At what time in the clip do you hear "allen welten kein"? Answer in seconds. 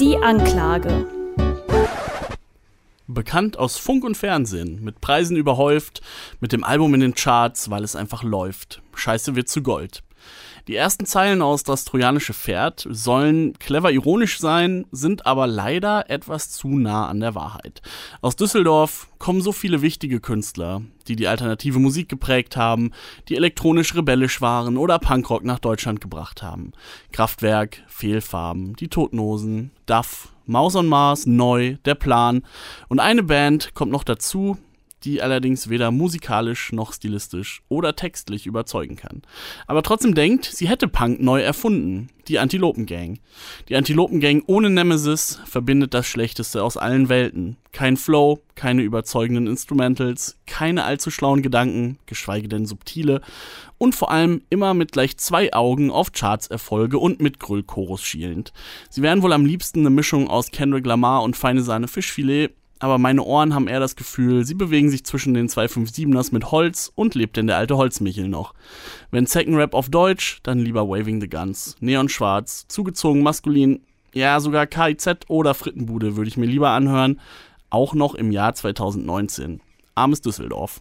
46.76-47.96